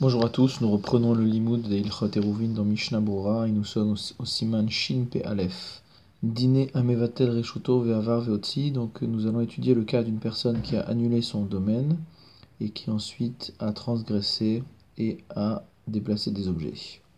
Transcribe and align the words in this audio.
Bonjour 0.00 0.24
à 0.24 0.28
tous, 0.28 0.60
nous 0.60 0.70
reprenons 0.70 1.12
le 1.12 1.24
limoud 1.24 1.62
de 1.62 1.74
Ilchot 1.74 2.10
Eruvin 2.14 2.54
dans 2.54 2.62
Mishnah 2.62 3.00
Bora 3.00 3.48
et 3.48 3.50
nous 3.50 3.64
sommes 3.64 3.96
au, 4.20 4.24
Siman 4.24 4.70
Shin 4.70 5.06
Pe 5.10 5.18
Aleph. 5.24 5.82
Dîner 6.22 6.70
Amevatel 6.72 7.30
Reshuto 7.30 7.80
Ve'avar 7.80 8.20
Ve'otzi, 8.20 8.70
donc 8.70 9.02
nous 9.02 9.26
allons 9.26 9.40
étudier 9.40 9.74
le 9.74 9.82
cas 9.82 10.04
d'une 10.04 10.20
personne 10.20 10.62
qui 10.62 10.76
a 10.76 10.82
annulé 10.82 11.20
son 11.20 11.42
domaine 11.42 11.96
et 12.60 12.70
qui 12.70 12.90
ensuite 12.90 13.52
a 13.58 13.72
transgressé 13.72 14.62
et 14.98 15.18
a 15.34 15.64
déplacé 15.88 16.30
des 16.30 16.46
objets. 16.46 16.74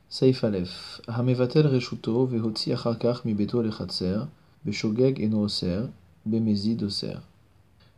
Saif 0.09 0.43
Aleph. 0.43 1.03
Hamevatel 1.07 1.67
Reshuto 1.67 2.25
Ve'otzi 2.25 2.73
Acharkach 2.73 3.27
Mi 3.27 3.35
Beto 3.35 3.61
Lechatzer 3.61 4.21
Beshogeg 4.65 5.21
Eno 5.23 5.43
Oser 5.43 5.83
Bemezid 6.25 6.83
Oser. 6.83 7.19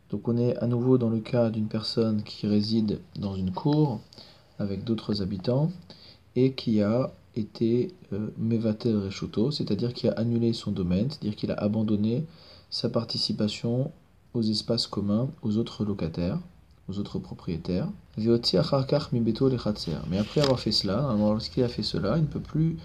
Donc 0.09 0.27
on 0.27 0.35
est 0.35 0.57
à 0.57 0.67
nouveau 0.67 0.97
dans 0.97 1.09
le 1.09 1.21
cas 1.21 1.49
d'une 1.49 1.67
personne 1.67 2.21
qui 2.21 2.47
réside 2.47 2.99
dans 3.17 3.37
une 3.37 3.53
cour 3.53 4.01
avec 4.59 4.83
d'autres 4.83 5.21
habitants 5.21 5.71
et 6.35 6.53
qui 6.53 6.81
a 6.81 7.11
été 7.35 7.93
euh, 8.11 8.29
mevatel 8.37 8.97
reshuto, 8.97 9.51
c'est-à-dire 9.51 9.93
qui 9.93 10.07
a 10.07 10.13
annulé 10.13 10.53
son 10.53 10.71
domaine, 10.71 11.09
c'est-à-dire 11.09 11.35
qu'il 11.35 11.51
a 11.51 11.55
abandonné 11.55 12.25
sa 12.69 12.89
participation 12.89 13.91
aux 14.33 14.41
espaces 14.41 14.87
communs 14.87 15.29
aux 15.41 15.57
autres 15.57 15.85
locataires, 15.85 16.39
aux 16.89 16.99
autres 16.99 17.19
propriétaires. 17.19 17.87
Mais 18.17 20.17
après 20.17 20.41
avoir 20.41 20.59
fait 20.59 20.71
cela, 20.71 21.15
lorsqu'il 21.17 21.63
a 21.63 21.67
fait 21.67 21.83
cela, 21.83 22.17
il 22.17 22.23
ne 22.23 22.27
peut 22.27 22.39
plus 22.39 22.77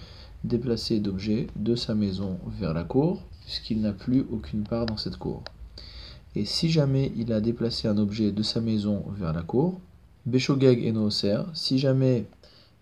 déplacer 0.45 1.01
d'objets 1.01 1.49
de 1.57 1.75
sa 1.75 1.95
maison 1.95 2.39
vers 2.47 2.75
la 2.75 2.85
cour, 2.85 3.23
puisqu'il 3.45 3.81
n'a 3.81 3.93
plus 3.93 4.25
aucune 4.31 4.63
part 4.63 4.87
dans 4.87 4.97
cette 4.97 5.17
cour. 5.17 5.43
Et 6.37 6.45
si 6.45 6.71
jamais 6.71 7.13
il 7.17 7.33
a 7.33 7.41
déplacé 7.41 7.89
un 7.89 7.99
objet 7.99 8.31
de 8.31 8.43
sa 8.43 8.61
maison 8.61 9.05
vers 9.17 9.33
la 9.33 9.43
cour, 9.43 9.81
Beshogeg 10.29 10.85
et 10.85 10.93
Nooser, 10.93 11.39
si 11.55 11.79
jamais 11.79 12.27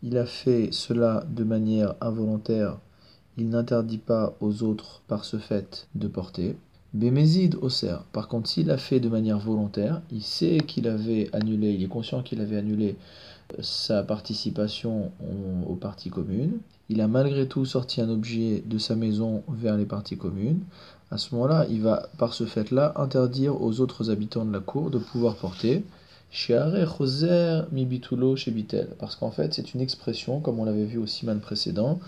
il 0.03 0.19
a 0.19 0.27
fait 0.27 0.71
cela 0.73 1.25
de 1.29 1.45
manière 1.45 1.95
involontaire, 2.01 2.79
il 3.39 3.51
n'interdit 3.51 3.99
pas 3.99 4.37
aux 4.41 4.65
autres 4.65 5.03
par 5.07 5.25
ce 5.25 5.39
fait 5.39 5.87
de 5.95 6.09
porter. 6.09 6.57
Bémézid 6.93 7.57
Oser, 7.63 7.99
par 8.13 8.27
contre, 8.27 8.49
s'il 8.49 8.69
a 8.73 8.79
fait 8.79 8.99
de 8.99 9.09
manière 9.09 9.39
volontaire, 9.39 10.03
il 10.11 10.23
sait 10.23 10.59
qu'il 10.67 10.89
avait 10.89 11.31
annulé, 11.33 11.71
il 11.71 11.85
est 11.85 11.89
conscient 11.89 12.21
qu'il 12.21 12.41
avait 12.41 12.57
annulé 12.57 12.97
euh, 13.53 13.63
sa 13.63 14.03
participation 14.03 15.13
aux 15.69 15.77
parties 15.77 16.11
communes. 16.11 16.59
Il 16.89 17.01
a 17.01 17.07
malgré 17.07 17.47
tout 17.47 17.65
sorti 17.65 18.01
un 18.01 18.09
objet 18.09 18.65
de 18.67 18.79
sa 18.79 18.97
maison 18.97 19.45
vers 19.49 19.77
les 19.77 19.87
parties 19.87 20.17
communes. 20.17 20.63
À 21.13 21.19
ce 21.19 21.33
moment-là, 21.35 21.67
il 21.71 21.83
va, 21.83 22.09
par 22.19 22.35
ce 22.35 22.45
fait-là, 22.45 22.93
interdire 22.97 23.63
aux 23.63 23.81
autres 23.81 24.11
habitants 24.11 24.45
de 24.45 24.53
la 24.53 24.61
cour 24.61 24.91
de 24.91 24.99
pouvoir 24.99 25.37
porter. 25.37 25.85
Parce 28.99 29.17
qu'en 29.17 29.31
fait, 29.31 29.55
c'est 29.55 29.75
une 29.75 29.81
expression, 29.81 30.41
comme 30.41 30.61
on 30.61 30.65
l'avait 30.65 30.85
vu 30.85 30.99
au 30.99 31.07
siman 31.07 31.41
précédent, 31.41 31.99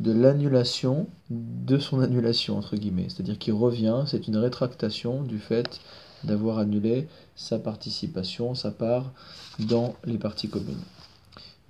de 0.00 0.12
l'annulation 0.12 1.06
de 1.30 1.78
son 1.78 2.00
annulation, 2.00 2.58
entre 2.58 2.76
guillemets. 2.76 3.06
C'est-à-dire 3.08 3.38
qu'il 3.38 3.54
revient, 3.54 4.04
c'est 4.06 4.28
une 4.28 4.36
rétractation 4.36 5.22
du 5.22 5.38
fait 5.38 5.80
d'avoir 6.24 6.58
annulé 6.58 7.08
sa 7.36 7.58
participation, 7.58 8.54
sa 8.54 8.70
part 8.70 9.12
dans 9.58 9.94
les 10.04 10.18
parties 10.18 10.48
communes. 10.48 10.82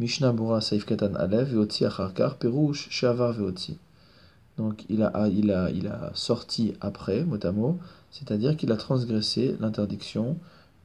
Mishnah 0.01 0.33
Bura 0.33 0.61
Saif 0.61 0.87
Katan 0.87 1.15
Alev, 1.15 1.53
Veotzi 1.53 1.85
Acharkar, 1.85 2.37
Perouche, 2.37 2.89
Shavar 2.91 3.33
Veotzi. 3.33 3.79
Donc 4.57 4.85
il 4.89 5.03
a, 5.03 5.29
il, 5.29 5.53
a, 5.53 5.71
il 5.71 5.87
a 5.87 6.11
sorti 6.15 6.75
après, 6.81 7.25
mot, 7.25 7.79
c'est-à-dire 8.11 8.57
qu'il 8.57 8.73
a 8.73 8.77
transgressé 8.77 9.57
l'interdiction 9.61 10.37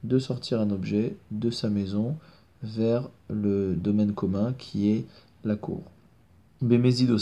de 0.06 0.18
sortir 0.18 0.60
un 0.60 0.70
objet 0.70 1.16
de 1.30 1.50
sa 1.50 1.68
maison 1.68 2.16
vers 2.62 3.08
le 3.28 3.74
domaine 3.74 4.12
commun 4.12 4.54
qui 4.56 4.90
est 4.90 5.04
la 5.44 5.56
cour. 5.56 5.82
Bémézid 6.62 7.10
au 7.10 7.18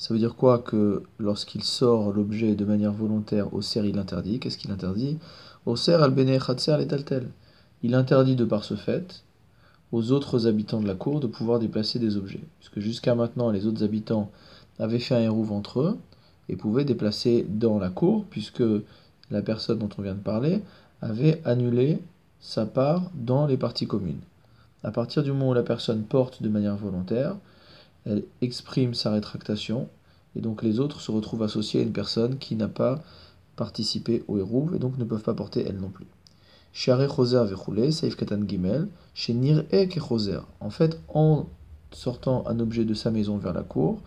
ça 0.00 0.14
veut 0.14 0.18
dire 0.18 0.34
quoi 0.34 0.60
que 0.60 1.02
lorsqu'il 1.18 1.62
sort 1.62 2.10
l'objet 2.10 2.54
de 2.54 2.64
manière 2.64 2.94
volontaire 2.94 3.52
au 3.52 3.60
cerf, 3.60 3.84
il 3.84 3.98
interdit. 3.98 4.38
Qu'est-ce 4.40 4.56
qu'il 4.56 4.70
interdit? 4.70 5.18
Au 5.66 5.76
cerf, 5.76 6.02
al 6.02 6.14
tel 7.04 7.28
Il 7.82 7.94
interdit 7.94 8.34
de 8.34 8.46
par 8.46 8.64
ce 8.64 8.76
fait 8.76 9.24
aux 9.92 10.12
autres 10.12 10.46
habitants 10.46 10.80
de 10.80 10.86
la 10.86 10.94
cour 10.94 11.20
de 11.20 11.26
pouvoir 11.26 11.58
déplacer 11.58 11.98
des 11.98 12.16
objets. 12.16 12.40
Puisque 12.60 12.80
jusqu'à 12.80 13.14
maintenant, 13.14 13.50
les 13.50 13.66
autres 13.66 13.84
habitants 13.84 14.30
avaient 14.78 15.00
fait 15.00 15.16
un 15.16 15.20
hérouve 15.20 15.52
entre 15.52 15.80
eux 15.80 15.98
et 16.48 16.56
pouvaient 16.56 16.86
déplacer 16.86 17.46
dans 17.46 17.78
la 17.78 17.90
cour, 17.90 18.24
puisque 18.30 18.62
la 19.30 19.42
personne 19.42 19.80
dont 19.80 19.90
on 19.98 20.02
vient 20.02 20.14
de 20.14 20.20
parler 20.20 20.62
avait 21.02 21.40
annulé 21.44 21.98
sa 22.40 22.66
part 22.66 23.10
dans 23.14 23.46
les 23.46 23.56
parties 23.56 23.86
communes. 23.86 24.20
À 24.82 24.90
partir 24.90 25.22
du 25.22 25.32
moment 25.32 25.50
où 25.50 25.54
la 25.54 25.62
personne 25.62 26.04
porte 26.04 26.42
de 26.42 26.48
manière 26.48 26.76
volontaire, 26.76 27.36
elle 28.06 28.24
exprime 28.40 28.94
sa 28.94 29.10
rétractation, 29.10 29.88
et 30.36 30.40
donc 30.40 30.62
les 30.62 30.80
autres 30.80 31.00
se 31.00 31.10
retrouvent 31.10 31.42
associés 31.42 31.80
à 31.80 31.82
une 31.82 31.92
personne 31.92 32.38
qui 32.38 32.56
n'a 32.56 32.68
pas 32.68 33.02
participé 33.56 34.24
au 34.26 34.38
hérouve, 34.38 34.74
et 34.74 34.78
donc 34.78 34.96
ne 34.96 35.04
peuvent 35.04 35.22
pas 35.22 35.34
porter 35.34 35.64
elle 35.68 35.78
non 35.78 35.90
plus. 35.90 36.06
En 40.60 40.70
fait, 40.70 40.98
en 41.08 41.46
sortant 41.92 42.44
un 42.46 42.60
objet 42.60 42.84
de 42.84 42.94
sa 42.94 43.10
maison 43.10 43.36
vers 43.36 43.52
la 43.52 43.62
cour, 43.62 44.00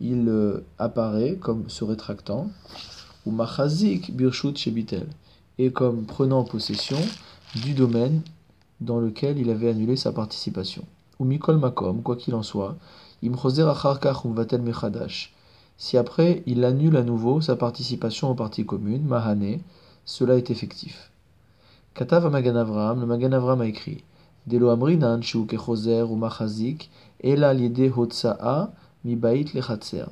il 0.00 0.28
euh, 0.28 0.64
apparaît 0.78 1.36
comme 1.36 1.68
se 1.68 1.84
rétractant, 1.84 2.50
ou 3.26 3.30
Machazik 3.30 4.14
Birshut 4.14 4.56
Shebitel 4.56 5.06
et 5.58 5.70
comme 5.70 6.04
prenant 6.04 6.44
possession 6.44 6.98
du 7.54 7.74
domaine 7.74 8.22
dans 8.80 8.98
lequel 8.98 9.38
il 9.38 9.50
avait 9.50 9.70
annulé 9.70 9.96
sa 9.96 10.12
participation. 10.12 10.84
Ou 11.18 11.24
Mikol 11.24 11.58
Makom, 11.58 12.02
quoi 12.02 12.16
qu'il 12.16 12.34
en 12.34 12.42
soit, 12.42 12.76
si 15.76 15.96
après 15.96 16.42
il 16.46 16.64
annule 16.64 16.96
à 16.96 17.02
nouveau 17.02 17.40
sa 17.40 17.56
participation 17.56 18.30
aux 18.30 18.34
parties 18.34 18.66
communes, 18.66 19.04
Mahane, 19.04 19.60
cela 20.04 20.36
est 20.36 20.50
effectif. 20.50 21.10
Katav 21.94 22.30
Magan 22.30 22.56
Avram, 22.56 23.00
le 23.00 23.06
Magan 23.06 23.32
Avram 23.32 23.60
a 23.60 23.66
écrit 23.66 24.04
Delo 24.46 24.68
Amrinan, 24.68 25.20
ou 25.22 26.16
Machazik, 26.16 26.90
Ela 27.22 27.54
Liede 27.54 27.92
Hotsa'a, 27.96 28.72
Mibait 29.04 29.46
Lechatser. 29.54 30.04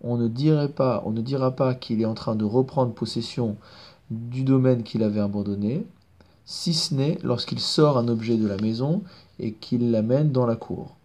On 0.00 0.16
ne 0.16 0.28
dirait 0.28 0.68
pas, 0.68 1.02
on 1.04 1.10
ne 1.10 1.20
dira 1.20 1.50
pas 1.50 1.74
qu'il 1.74 2.00
est 2.00 2.06
en 2.06 2.14
train 2.14 2.36
de 2.36 2.44
reprendre 2.44 2.92
possession 2.92 3.56
du 4.10 4.42
domaine 4.42 4.82
qu'il 4.82 5.02
avait 5.02 5.20
abandonné, 5.20 5.86
si 6.44 6.74
ce 6.74 6.94
n'est 6.94 7.18
lorsqu'il 7.22 7.60
sort 7.60 7.98
un 7.98 8.08
objet 8.08 8.36
de 8.36 8.46
la 8.46 8.56
maison 8.56 9.02
et 9.38 9.52
qu'il 9.52 9.90
l'amène 9.90 10.32
dans 10.32 10.46
la 10.46 10.56
cour. 10.56 10.96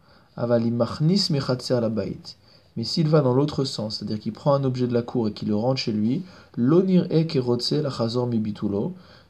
Mais 2.78 2.84
s'il 2.84 3.07
va 3.07 3.22
dans 3.22 3.34
l'autre 3.34 3.66
sens, 3.66 3.97
c'est-à-dire 3.97 4.19
qu'il 4.19 4.34
prend 4.34 4.53
un 4.53 4.63
objet 4.63 4.88
de 4.88 4.94
la 4.94 5.01
cour 5.01 5.28
et 5.28 5.34
qu'il 5.34 5.50
le 5.50 5.56
rentre 5.56 5.79
chez 5.79 5.91
lui, 5.91 6.23
l'onir 6.56 7.07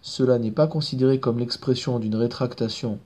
cela 0.04 0.40
n'est 0.40 0.52
pas 0.52 0.68
considéré 0.68 1.20
comme 1.20 1.40
l'expression 1.40 2.00
d'une 2.00 2.16
rétractation 2.16 3.00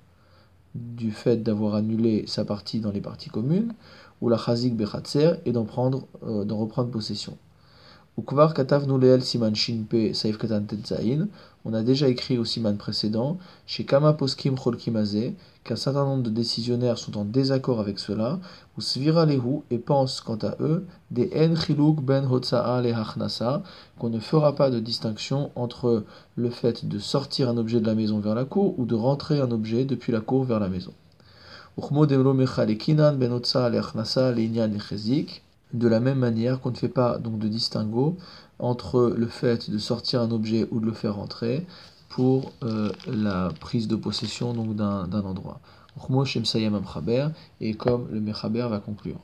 du 0.76 1.12
fait 1.12 1.38
d'avoir 1.38 1.76
annulé 1.76 2.26
sa 2.28 2.44
partie 2.44 2.80
dans 2.80 2.92
les 2.92 3.02
parties 3.02 3.30
communes, 3.30 3.74
ou 4.22 4.30
la 4.30 4.38
chazik 4.38 4.76
bechatzer, 4.76 5.36
et 5.46 5.52
d'en 5.52 5.66
euh, 6.24 6.44
d'en 6.44 6.58
reprendre 6.58 6.90
possession. 6.90 7.38
On 8.18 8.24
a 11.74 11.84
déjà 11.84 12.08
écrit 12.08 12.38
au 12.38 12.46
siman 12.46 12.78
précédent, 12.78 13.38
chez 13.66 13.84
Kama 13.84 14.14
poskim 14.14 14.56
qu'un 15.66 15.76
certain 15.76 16.06
nombre 16.06 16.24
de 16.24 16.30
décisionnaires 16.30 16.98
sont 16.98 17.18
en 17.18 17.26
désaccord 17.26 17.82
avec 17.82 18.00
cela, 18.00 18.40
ou 18.78 18.82
svira 18.82 19.26
lehu 19.26 19.64
et 19.70 19.80
pensent 19.80 20.22
quant 20.22 20.38
à 20.44 20.56
eux, 20.62 20.86
des 21.12 21.30
en 21.34 21.92
ben 22.02 22.26
hotsa'a 22.32 22.82
le 22.82 22.94
qu'on 24.00 24.10
ne 24.10 24.20
fera 24.20 24.56
pas 24.56 24.70
de 24.70 24.80
distinction 24.80 25.52
entre 25.56 26.06
le 26.38 26.50
fait 26.50 26.86
de 26.86 27.00
sortir 27.00 27.50
un 27.50 27.58
objet 27.58 27.82
de 27.82 27.88
la 27.88 27.96
maison 27.96 28.22
vers 28.22 28.36
la 28.36 28.46
cour 28.46 28.80
ou 28.80 28.86
de 28.86 28.96
rentrer 28.96 29.42
un 29.42 29.52
objet 29.52 29.84
depuis 29.84 30.14
la 30.14 30.22
cour 30.22 30.46
vers 30.46 30.62
la 30.62 30.70
maison. 30.70 30.94
Ben 31.78 33.42
de 35.78 35.88
la 35.88 36.00
même 36.00 36.20
manière 36.20 36.60
qu'on 36.62 36.72
ne 36.72 36.76
fait 36.76 36.90
pas 36.90 37.18
donc 37.18 37.40
de 37.40 37.48
distinguo 37.48 38.18
entre 38.60 39.14
le 39.16 39.28
fait 39.28 39.70
de 39.70 39.78
sortir 39.78 40.22
un 40.22 40.32
objet 40.32 40.68
ou 40.72 40.80
de 40.80 40.86
le 40.86 40.94
faire 40.94 41.16
rentrer 41.16 41.66
pour 42.10 42.54
euh, 42.64 42.92
la 43.08 43.50
prise 43.60 43.88
de 43.88 43.96
possession 43.96 44.54
d'un 44.54 45.12
endroit. 45.12 45.60
Et 47.62 47.74
comme 47.74 48.08
le 48.12 48.22
Mechaber 48.22 48.68
va 48.70 48.80
conclure. 48.80 49.20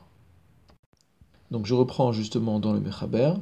Donc 1.52 1.66
je 1.66 1.74
reprends 1.74 2.12
justement 2.12 2.60
dans 2.60 2.74
le 2.74 2.80
Mechaber. 2.80 3.34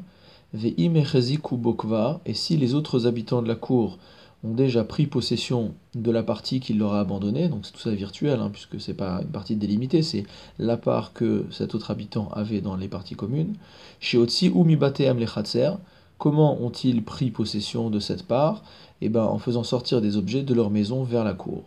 Et 0.53 2.33
si 2.33 2.57
les 2.57 2.73
autres 2.73 3.07
habitants 3.07 3.41
de 3.41 3.47
la 3.47 3.55
cour 3.55 3.97
ont 4.43 4.53
déjà 4.53 4.83
pris 4.83 5.05
possession 5.05 5.73
de 5.95 6.11
la 6.11 6.23
partie 6.23 6.59
qu'il 6.59 6.77
leur 6.77 6.93
a 6.93 7.01
abandonnée, 7.01 7.49
donc 7.49 7.65
c'est 7.65 7.73
tout 7.73 7.79
ça 7.79 7.91
virtuel, 7.91 8.39
hein, 8.39 8.49
puisque 8.51 8.79
c'est 8.79 8.93
pas 8.93 9.19
une 9.21 9.27
partie 9.29 9.55
délimitée, 9.55 10.01
c'est 10.01 10.23
la 10.57 10.77
part 10.77 11.13
que 11.13 11.45
cet 11.51 11.75
autre 11.75 11.91
habitant 11.91 12.29
avait 12.31 12.61
dans 12.61 12.75
les 12.75 12.87
parties 12.87 13.15
communes. 13.15 13.55
Chez 13.99 14.17
Otsi 14.17 14.49
ou 14.49 14.63
Mibateam 14.63 15.19
Lechatzer, 15.19 15.71
comment 16.17 16.61
ont-ils 16.61 17.03
pris 17.03 17.31
possession 17.31 17.89
de 17.89 17.99
cette 17.99 18.23
part? 18.23 18.63
Eh 19.01 19.09
bien 19.09 19.23
en 19.23 19.39
faisant 19.39 19.63
sortir 19.63 20.01
des 20.01 20.17
objets 20.17 20.43
de 20.43 20.53
leur 20.53 20.69
maison 20.69 21.03
vers 21.03 21.23
la 21.23 21.33
cour. 21.33 21.63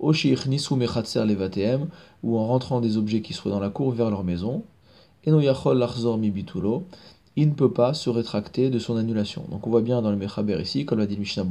levatem, 0.00 1.88
ou 2.22 2.38
en 2.38 2.46
rentrant 2.46 2.80
des 2.80 2.96
objets 2.96 3.22
qui 3.22 3.32
soient 3.34 3.50
dans 3.50 3.60
la 3.60 3.70
cour 3.70 3.92
vers 3.92 4.10
leur 4.10 4.24
maison. 4.24 4.64
Il 7.36 7.48
ne 7.48 7.54
peut 7.54 7.70
pas 7.70 7.94
se 7.94 8.08
rétracter 8.10 8.70
de 8.70 8.78
son 8.78 8.96
annulation. 8.96 9.44
Donc 9.50 9.66
on 9.66 9.70
voit 9.70 9.82
bien 9.82 10.02
dans 10.02 10.10
le 10.10 10.16
Mechaber 10.16 10.60
ici, 10.60 10.86
comme 10.86 10.98
l'a 10.98 11.06
dit 11.06 11.18
Mishnah 11.18 11.44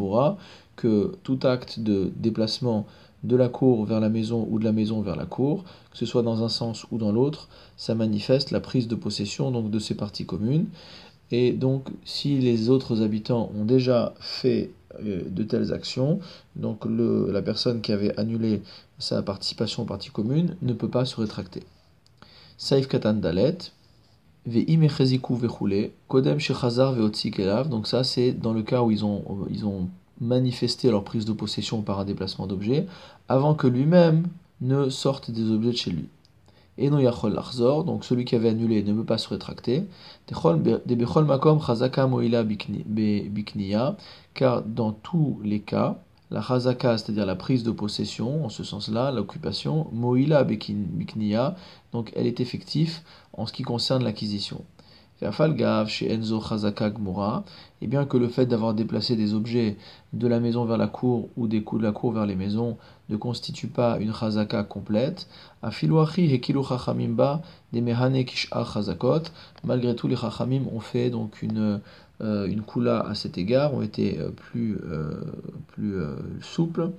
que 0.76 1.16
tout 1.24 1.40
acte 1.44 1.80
de 1.80 2.12
déplacement 2.18 2.86
de 3.24 3.36
la 3.36 3.50
cour 3.50 3.86
vers 3.86 4.00
la 4.00 4.10
maison 4.10 4.48
ou 4.50 4.60
de 4.60 4.64
la 4.64 4.72
maison 4.72 5.02
vers 5.02 5.16
la 5.16 5.26
cour, 5.26 5.64
que 5.92 5.98
ce 5.98 6.06
soit 6.06 6.22
dans 6.24 6.44
un 6.44 6.50
sens 6.50 6.86
ou 6.92 6.98
dans 6.98 7.12
l'autre, 7.12 7.48
ça 7.78 7.96
manifeste 7.96 8.52
la 8.52 8.60
prise 8.60 8.88
de 8.88 8.96
possession 8.96 9.52
donc 9.52 9.72
de 9.72 9.80
ces 9.80 9.96
parties 9.96 10.26
communes. 10.26 10.68
Et 11.32 11.54
donc 11.54 11.90
si 12.04 12.38
les 12.40 12.70
autres 12.70 13.02
habitants 13.02 13.52
ont 13.58 13.66
déjà 13.66 14.14
fait 14.20 14.72
euh, 15.04 15.24
de 15.28 15.44
telles 15.44 15.74
actions, 15.74 16.20
donc 16.56 16.86
la 16.86 17.42
personne 17.42 17.82
qui 17.82 17.92
avait 17.92 18.18
annulé 18.20 18.62
sa 19.00 19.22
participation 19.22 19.84
aux 19.84 19.88
parties 19.88 20.12
communes 20.12 20.56
ne 20.62 20.74
peut 20.74 20.90
pas 20.90 21.06
se 21.06 21.20
rétracter. 21.20 21.64
Saif 22.58 22.88
Katan 22.88 23.16
Dalet, 23.16 23.58
Kodem 26.08 26.38
donc 27.70 27.88
ça 27.88 28.04
c'est 28.04 28.32
dans 28.32 28.54
le 28.54 28.62
cas 28.62 28.82
où 28.84 28.92
ils 28.92 29.04
ont, 29.04 29.24
ils 29.50 29.66
ont 29.66 29.90
manifesté 30.22 30.92
leur 30.92 31.04
prise 31.04 31.26
de 31.26 31.34
possession 31.34 31.82
par 31.82 32.00
un 32.00 32.06
déplacement 32.06 32.48
d'objet, 32.48 32.86
avant 33.28 33.56
que 33.56 33.68
lui-même 33.68 34.28
ne 34.62 34.90
sorte 34.90 35.32
des 35.32 35.50
objets 35.50 35.72
de 35.72 35.78
chez 35.78 35.92
lui. 35.92 36.06
Et 36.78 36.90
non 36.90 37.00
yachol 37.00 37.40
donc 37.86 38.04
celui 38.04 38.26
qui 38.26 38.36
avait 38.36 38.50
annulé 38.50 38.84
ne 38.84 38.94
peut 38.94 39.06
pas 39.06 39.18
se 39.18 39.30
rétracter. 39.30 39.86
makom 40.30 41.62
chazaka 41.66 42.06
moila 42.06 42.44
bikniya, 42.44 43.96
car 44.34 44.62
dans 44.62 44.92
tous 44.92 45.40
les 45.44 45.62
cas, 45.62 45.98
la 46.31 46.42
chazaka, 46.42 46.98
c'est-à-dire 46.98 47.25
la 47.25 47.36
prise 47.36 47.63
de 47.63 47.72
possession, 47.72 48.45
en 48.45 48.50
ce 48.50 48.63
sens-là, 48.63 49.12
l'occupation, 49.12 49.88
moila 49.92 50.44
bikniya, 50.44 51.56
donc 51.94 52.12
elle 52.16 52.27
est 52.27 52.39
effective 52.39 53.00
en 53.33 53.45
ce 53.45 53.54
qui 53.54 53.63
concerne 53.63 54.04
l'acquisition. 54.04 54.63
chez 55.88 56.12
Enzo 56.12 56.42
Chazaka 56.42 56.92
et 57.81 57.88
bien 57.88 58.06
que 58.06 58.18
le 58.18 58.27
fait 58.27 58.45
d'avoir 58.45 58.74
déplacé 58.74 59.16
des 59.16 59.33
objets 59.33 59.77
de 60.13 60.27
la 60.27 60.39
maison 60.39 60.66
vers 60.66 60.77
la 60.77 60.88
cour 60.88 61.30
ou 61.38 61.48
des 61.48 61.63
coups 61.63 61.81
de 61.81 61.86
la 61.88 61.94
cour 61.94 62.12
vers 62.12 62.25
les 62.25 62.36
maisons 62.36 62.77
ne 63.10 63.16
constitue 63.16 63.68
pas 63.68 63.98
une 64.00 64.13
chazaka 64.13 64.63
complète, 64.63 65.27
des 67.74 67.81
mehane 67.81 68.25
chazakot, 68.25 69.24
malgré 69.63 69.95
tout 69.95 70.07
les 70.07 70.16
chachamim 70.16 70.63
ont 70.74 70.80
fait 70.80 71.10
donc 71.10 71.42
une, 71.42 71.80
une 72.22 72.64
kula 72.64 73.02
à 73.02 73.16
cet 73.16 73.38
égard, 73.38 73.74
ont 73.74 73.82
été 73.82 74.20
euh, 74.20 74.30
plus, 74.30 74.78
euh, 74.86 75.12
plus 75.68 75.98
souples 76.42 76.90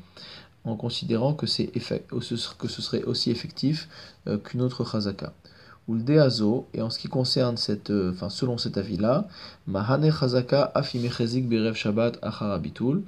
en 0.64 0.76
considérant 0.76 1.32
que, 1.32 1.46
que 1.46 2.68
ce 2.68 2.82
serait 2.82 3.04
aussi 3.04 3.30
effectif 3.30 3.88
qu'une 4.44 4.62
autre 4.62 4.84
chazaka. 4.84 5.32
Ou 5.88 5.96
deazo, 5.98 6.66
et 6.74 6.82
en 6.82 6.90
ce 6.90 6.98
qui 6.98 7.06
concerne 7.06 7.56
cette, 7.56 7.90
euh, 7.90 8.10
enfin 8.12 8.28
selon 8.28 8.58
cet 8.58 8.76
avis-là, 8.76 9.28
mahane 9.68 10.10
chazaka 10.10 10.72
afimechezik 10.74 11.48
berev 11.48 11.74
shabbat 11.74 12.18
acharabitul, 12.22 13.02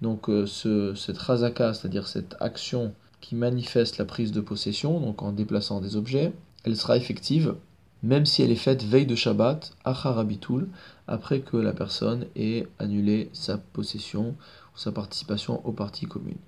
donc 0.00 0.30
euh, 0.30 0.46
ce, 0.46 0.94
cette 0.94 1.20
chazaka, 1.20 1.74
c'est-à-dire 1.74 2.08
cette 2.08 2.34
action 2.40 2.94
qui 3.20 3.34
manifeste 3.34 3.98
la 3.98 4.06
prise 4.06 4.32
de 4.32 4.40
possession, 4.40 4.98
donc 4.98 5.22
en 5.22 5.30
déplaçant 5.30 5.82
des 5.82 5.94
objets, 5.94 6.32
elle 6.64 6.76
sera 6.76 6.96
effective 6.96 7.54
même 8.02 8.26
si 8.26 8.42
elle 8.42 8.50
est 8.50 8.56
faite 8.56 8.82
veille 8.82 9.06
de 9.06 9.14
Shabbat, 9.14 9.76
acharabitul, 9.84 10.68
après 11.06 11.40
que 11.40 11.56
la 11.56 11.72
personne 11.72 12.26
ait 12.34 12.66
annulé 12.78 13.30
sa 13.32 13.58
possession 13.58 14.34
ou 14.74 14.78
sa 14.78 14.92
participation 14.92 15.64
aux 15.66 15.72
parties 15.72 16.06
communes. 16.06 16.38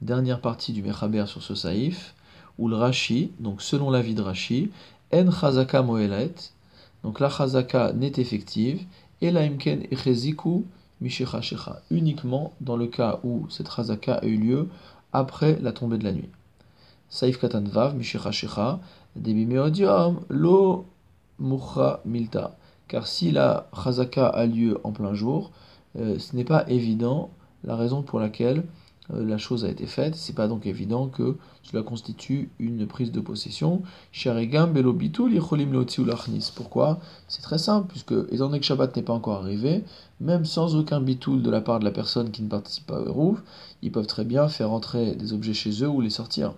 Dernière 0.00 0.40
partie 0.40 0.72
du 0.72 0.82
Mechaber 0.82 1.26
sur 1.26 1.42
ce 1.42 1.54
saïf, 1.54 2.14
ou 2.58 2.68
le 2.68 2.76
Rashi, 2.76 3.32
donc 3.40 3.62
selon 3.62 3.90
l'avis 3.90 4.14
de 4.14 4.22
Rashi, 4.22 4.70
en 5.12 5.30
chazaka 5.30 5.82
moelet, 5.82 6.34
donc 7.02 7.20
la 7.20 7.30
chazaka 7.30 7.92
n'est 7.92 8.12
effective, 8.16 8.84
et 9.20 9.30
la 9.30 9.40
imken 9.40 9.82
echeziku 9.90 10.64
mishecha 11.00 11.40
uniquement 11.90 12.52
dans 12.60 12.76
le 12.76 12.86
cas 12.86 13.20
où 13.24 13.48
cette 13.50 13.70
chazaka 13.74 14.14
a 14.14 14.24
eu 14.26 14.36
lieu 14.36 14.68
après 15.12 15.58
la 15.60 15.72
tombée 15.72 15.98
de 15.98 16.04
la 16.04 16.12
nuit. 16.12 16.30
Saif 17.08 17.38
katan 17.38 17.62
vav 17.62 17.96
debimeodium 19.16 20.20
lo 20.28 20.86
mucha 21.38 22.00
milta. 22.04 22.56
Car 22.88 23.06
si 23.06 23.30
la 23.30 23.68
chazaka 23.72 24.26
a 24.26 24.46
lieu 24.46 24.78
en 24.84 24.92
plein 24.92 25.14
jour, 25.14 25.50
euh, 25.98 26.18
ce 26.18 26.36
n'est 26.36 26.44
pas 26.44 26.68
évident 26.68 27.30
la 27.64 27.76
raison 27.76 28.02
pour 28.02 28.20
laquelle 28.20 28.64
euh, 29.12 29.24
la 29.24 29.36
chose 29.38 29.64
a 29.64 29.68
été 29.68 29.86
faite, 29.86 30.14
c'est 30.14 30.34
pas 30.34 30.48
donc 30.48 30.66
évident 30.66 31.08
que 31.08 31.36
cela 31.62 31.82
constitue 31.82 32.50
une 32.58 32.86
prise 32.86 33.12
de 33.12 33.20
possession. 33.20 33.82
Pourquoi? 36.54 37.00
C'est 37.28 37.42
très 37.42 37.58
simple, 37.58 37.88
puisque 37.88 38.14
étant 38.30 38.46
donné 38.46 38.60
que 38.60 38.66
Shabbat 38.66 38.96
n'est 38.96 39.02
pas 39.02 39.12
encore 39.12 39.42
arrivé, 39.42 39.84
même 40.20 40.44
sans 40.44 40.74
aucun 40.76 41.00
bitoul 41.00 41.42
de 41.42 41.50
la 41.50 41.60
part 41.60 41.80
de 41.80 41.84
la 41.84 41.90
personne 41.90 42.30
qui 42.30 42.42
ne 42.42 42.48
participe 42.48 42.86
pas 42.86 43.00
au 43.00 43.06
Hérouf, 43.06 43.42
ils 43.82 43.92
peuvent 43.92 44.06
très 44.06 44.24
bien 44.24 44.48
faire 44.48 44.72
entrer 44.72 45.14
des 45.14 45.32
objets 45.32 45.54
chez 45.54 45.82
eux 45.82 45.88
ou 45.88 46.00
les 46.00 46.10
sortir. 46.10 46.54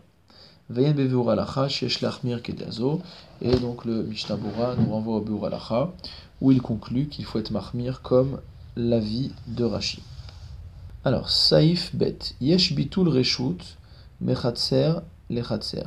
Et 0.75 0.93
donc 3.57 3.85
le 3.85 4.03
Mishnah 4.03 4.37
nous 4.79 4.93
renvoie 4.93 5.17
au 5.17 5.21
Beur 5.21 5.93
où 6.41 6.51
il 6.51 6.61
conclut 6.61 7.07
qu'il 7.09 7.25
faut 7.25 7.39
être 7.39 7.53
mahmir 7.53 8.03
comme 8.03 8.41
l'avis 8.77 9.33
de 9.47 9.65
Rashi. 9.65 10.03
Alors, 11.05 11.31
Saif 11.31 11.95
Bet. 11.95 12.19
Yesh 12.41 12.75
bitul 12.75 13.09
reshut, 13.09 13.79
mechatser 14.21 14.95
lechatser. 15.31 15.85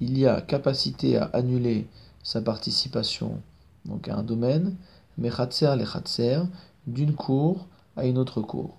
Il 0.00 0.16
y 0.18 0.26
a 0.26 0.40
capacité 0.40 1.16
à 1.16 1.24
annuler 1.32 1.88
sa 2.22 2.40
participation 2.40 3.40
donc 3.84 4.08
à 4.08 4.16
un 4.16 4.22
domaine, 4.22 4.76
mechatser 5.18 5.74
lechatser, 5.76 6.38
d'une 6.86 7.14
cour 7.14 7.66
à 7.96 8.06
une 8.06 8.18
autre 8.18 8.40
cour. 8.40 8.76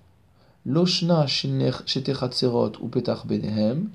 Loshna 0.64 1.26
shetechatserot 1.26 2.72
ou 2.80 2.88
petach 2.88 3.26
benehem. 3.26 3.90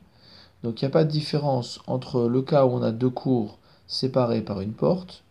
Donc 0.63 0.81
il 0.81 0.86
n'y 0.86 0.90
a 0.90 0.92
pas 0.92 1.04
de 1.04 1.10
différence 1.10 1.80
entre 1.88 2.28
le 2.28 2.42
cas 2.42 2.66
où 2.66 2.69
on 2.69 2.81
a 2.81 2.92
deux 2.92 3.10
cours 3.10 3.58
séparées 3.88 4.42
par 4.42 4.62
une 4.62 4.74
porte, 4.74 5.24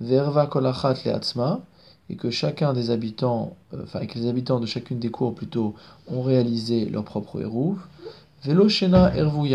verva 0.00 0.46
kolachat 0.46 0.94
leatzma, 1.04 1.60
et 2.08 2.16
que 2.16 2.30
chacun 2.30 2.72
des 2.72 2.90
habitants, 2.90 3.56
euh, 3.74 3.82
enfin 3.84 4.06
que 4.06 4.18
les 4.18 4.28
habitants 4.28 4.60
de 4.60 4.66
chacune 4.66 4.98
des 4.98 5.10
cours 5.10 5.34
plutôt, 5.34 5.74
ont 6.08 6.22
réalisé 6.22 6.84
leur 6.86 7.04
propre 7.04 7.40
hérouv. 7.40 7.78
Veloshena 8.44 9.16
ervu 9.16 9.54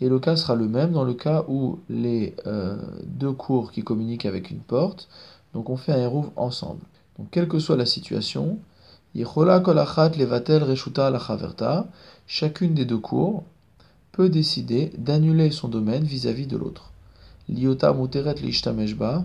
et 0.00 0.08
le 0.08 0.18
cas 0.18 0.36
sera 0.36 0.54
le 0.54 0.68
même 0.68 0.92
dans 0.92 1.04
le 1.04 1.14
cas 1.14 1.44
où 1.48 1.78
les 1.88 2.34
euh, 2.46 2.76
deux 3.04 3.32
cours 3.32 3.72
qui 3.72 3.82
communiquent 3.82 4.26
avec 4.26 4.50
une 4.50 4.60
porte, 4.60 5.08
donc 5.54 5.70
on 5.70 5.76
fait 5.76 5.92
un 5.92 5.98
hérouv 5.98 6.30
ensemble. 6.36 6.82
Donc 7.18 7.28
quelle 7.30 7.48
que 7.48 7.58
soit 7.58 7.76
la 7.76 7.86
situation, 7.86 8.58
Yechola 9.14 9.60
kolachat 9.60 10.10
levatel 10.10 10.62
reshuta 10.62 11.10
lachaverta, 11.10 11.86
chacune 12.26 12.74
des 12.74 12.84
deux 12.84 12.98
cours 12.98 13.44
peut 14.12 14.28
décider 14.28 14.92
d'annuler 14.98 15.50
son 15.50 15.68
domaine 15.68 16.04
vis-à-vis 16.04 16.46
de 16.46 16.56
l'autre. 16.56 16.92
Liota 17.48 17.92
muteret 17.92 18.34
lishtameshba, 18.34 19.24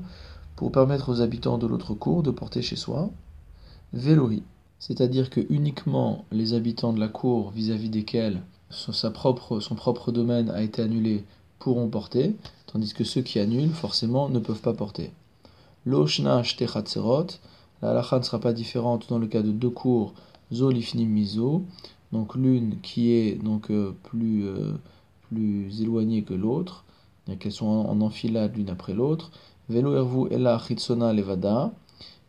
pour 0.55 0.71
permettre 0.71 1.09
aux 1.09 1.21
habitants 1.21 1.59
de 1.59 1.67
l'autre 1.67 1.93
cour 1.93 2.23
de 2.23 2.31
porter 2.31 2.61
chez 2.61 2.75
soi. 2.75 3.11
Vélohi, 3.93 4.43
c'est-à-dire 4.79 5.29
que 5.29 5.45
uniquement 5.49 6.25
les 6.31 6.53
habitants 6.53 6.93
de 6.93 6.99
la 6.99 7.07
cour 7.07 7.51
vis-à-vis 7.51 7.89
desquels 7.89 8.41
son, 8.69 9.11
propre, 9.11 9.59
son 9.59 9.75
propre 9.75 10.11
domaine 10.11 10.49
a 10.49 10.61
été 10.61 10.81
annulé 10.81 11.23
pourront 11.59 11.89
porter, 11.89 12.35
tandis 12.65 12.93
que 12.93 13.03
ceux 13.03 13.21
qui 13.21 13.39
annulent 13.39 13.73
forcément 13.73 14.29
ne 14.29 14.39
peuvent 14.39 14.61
pas 14.61 14.73
porter. 14.73 15.11
L'oshna 15.85 16.41
techatserot, 16.41 17.27
la 17.81 17.91
halakha 17.91 18.19
ne 18.19 18.23
sera 18.23 18.39
pas 18.39 18.53
différente 18.53 19.07
dans 19.09 19.19
le 19.19 19.27
cas 19.27 19.41
de 19.41 19.51
deux 19.51 19.69
cours 19.69 20.13
zolifnim 20.51 21.07
miso, 21.07 21.63
donc 22.11 22.35
l'une 22.35 22.79
qui 22.81 23.11
est 23.11 23.35
donc 23.35 23.69
euh, 23.69 23.93
plus, 24.03 24.45
euh, 24.47 24.73
plus 25.29 25.81
éloignée 25.81 26.23
que 26.23 26.33
l'autre, 26.33 26.85
qu'elles 27.39 27.51
sont 27.51 27.65
en 27.65 27.99
enfilade 28.01 28.55
l'une 28.55 28.69
après 28.69 28.93
l'autre, 28.93 29.31
Velo 29.69 29.95
ervu 29.95 30.27
ella 30.31 30.57
chitsona 30.59 31.11
levada, 31.11 31.73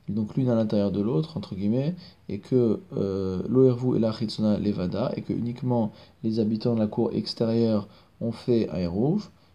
donc 0.09 0.37
l'une 0.37 0.49
à 0.49 0.57
l'intérieur 0.57 0.91
de 0.91 1.01
l'autre, 1.01 1.37
entre 1.37 1.55
guillemets, 1.55 1.95
et 2.29 2.41
que 2.41 2.81
euh, 2.97 3.43
lo 3.49 3.65
ervu 3.67 3.97
ella 3.97 4.13
chitsona 4.13 4.59
levada, 4.59 5.13
et 5.17 5.23
que 5.23 5.33
uniquement 5.33 5.93
les 6.25 6.41
habitants 6.41 6.75
de 6.75 6.81
la 6.81 6.89
cour 6.89 7.11
extérieure 7.13 7.87
ont 8.21 8.33
fait 8.33 8.69
un 8.71 8.91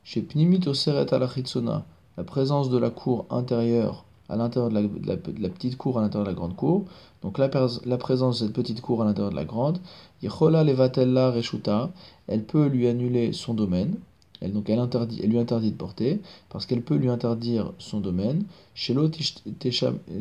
Chez 0.06 0.22
pnimit 0.22 0.62
oseret 0.66 1.08
la 1.12 1.28
chitsona, 1.28 1.86
la 2.18 2.24
présence 2.24 2.70
de 2.70 2.78
la 2.78 2.90
cour 2.90 3.26
intérieure 3.30 4.06
à 4.34 4.36
l'intérieur 4.36 4.70
de, 4.70 5.08
la, 5.08 5.50
petite 5.50 5.78
cour 5.78 6.00
à 6.00 6.02
l'intérieur 6.02 6.26
de 6.26 6.32
la 6.32 6.36
grande 6.36 6.56
cour, 6.56 6.86
donc 7.22 7.38
la, 7.38 7.50
la 7.86 7.98
présence 7.98 8.40
de 8.40 8.46
cette 8.46 8.56
petite 8.56 8.82
cour 8.82 9.02
à 9.02 9.06
l'intérieur 9.06 9.32
de 9.32 9.36
la 9.36 9.46
grande, 9.46 9.80
yechola 10.22 10.64
levatella 10.64 11.32
reshuta, 11.32 11.92
elle 12.28 12.44
peut 12.44 12.68
lui 12.68 12.88
annuler 12.88 13.34
son 13.34 13.54
domaine, 13.54 13.96
elle, 14.42 14.52
donc 14.52 14.70
elle, 14.70 14.80
interdit, 14.80 15.22
elle 15.24 15.30
lui 15.30 15.40
interdit 15.40 15.72
de 15.72 15.78
porter, 15.78 16.20
parce 16.50 16.66
qu'elle 16.66 16.82
peut 16.82 16.96
lui 16.96 17.10
interdire 17.10 17.72
son 17.78 18.02
domaine. 18.02 18.44
Shelo 18.76 19.10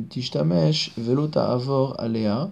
tishtamesh 0.08 0.92
velota 0.96 1.50
avor 1.50 1.98
alea, 1.98 2.50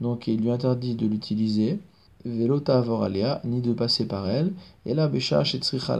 donc 0.00 0.26
il 0.26 0.42
lui 0.42 0.50
interdit 0.50 0.94
de 0.94 1.06
l'utiliser, 1.06 1.78
velota 2.26 2.78
avoralia, 2.78 3.40
ni 3.44 3.62
de 3.62 3.72
passer 3.72 4.06
par 4.06 4.28
elle, 4.28 4.52
et 4.84 4.92
la 4.92 5.08
besha 5.08 5.42
shetzricha 5.42 5.96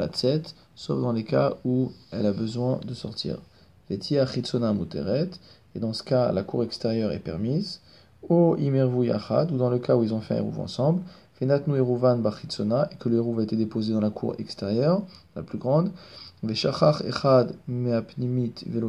sauf 0.74 1.00
dans 1.00 1.12
les 1.12 1.24
cas 1.24 1.54
où 1.64 1.92
elle 2.10 2.26
a 2.26 2.32
besoin 2.32 2.78
de 2.86 2.92
sortir. 2.92 3.38
Et 3.88 5.78
dans 5.78 5.92
ce 5.92 6.02
cas, 6.02 6.32
la 6.32 6.42
cour 6.42 6.64
extérieure 6.64 7.12
est 7.12 7.20
permise. 7.20 7.80
O 8.28 8.56
imervu 8.56 9.06
yachad, 9.06 9.52
ou 9.52 9.58
dans 9.58 9.70
le 9.70 9.78
cas 9.78 9.94
où 9.94 10.02
ils 10.02 10.12
ont 10.12 10.20
fait 10.20 10.34
un 10.34 10.38
eruv 10.38 10.58
ensemble. 10.58 11.02
Fenatnu 11.34 11.76
eruvan 11.76 12.16
bachitsona, 12.16 12.88
et 12.90 12.96
que 12.96 13.08
le 13.08 13.18
eruv 13.18 13.38
a 13.38 13.42
été 13.44 13.54
déposé 13.54 13.92
dans 13.92 14.00
la 14.00 14.10
cour 14.10 14.34
extérieure, 14.38 15.02
la 15.36 15.42
plus 15.42 15.58
grande. 15.58 15.92
Veshachach 16.42 17.02
echad 17.02 17.54
meapnimit 17.68 18.54
velo 18.66 18.88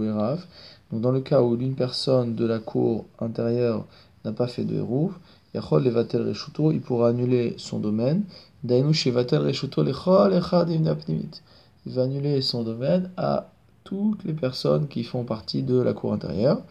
Donc 0.91 1.01
dans 1.01 1.11
le 1.11 1.21
cas 1.21 1.41
où 1.41 1.55
l'une 1.55 1.75
personne 1.75 2.33
de 2.33 2.45
la 2.45 2.59
cour 2.59 3.05
intérieure 3.19 3.85
n'a 4.25 4.31
pas 4.31 4.47
fait 4.47 4.63
de 4.63 4.77
eruv, 4.77 5.11
yachol 5.53 5.83
levatel 5.83 6.27
reshuto, 6.27 6.71
il 6.71 6.81
pourra 6.81 7.09
annuler 7.09 7.53
son 7.57 7.77
domaine. 7.79 8.23
Dainu 8.63 8.93
shevatel 8.93 9.43
reshuto 9.43 9.83
lechol 9.83 10.33
echad 10.33 10.69
meapnimit. 10.69 11.43
Il 11.85 11.93
va 11.93 12.03
annuler 12.03 12.41
son 12.41 12.63
domaine 12.63 13.11
à 13.15 13.51
toutes 13.87 14.25
les 14.25 14.33
personnes 14.33 14.87
qui 14.89 15.03
font 15.03 15.23
partie 15.23 15.63
de 15.63 15.79
la 15.79 15.93
cour 15.93 16.11
intérieure. 16.11 16.61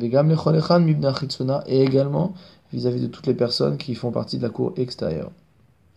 Et 0.00 1.82
également 1.82 2.34
vis-à-vis 2.72 3.00
de 3.00 3.06
toutes 3.08 3.26
les 3.26 3.34
personnes 3.34 3.76
qui 3.76 3.94
font 3.96 4.12
partie 4.12 4.38
de 4.38 4.42
la 4.42 4.50
cour 4.50 4.72
extérieure. 4.76 5.32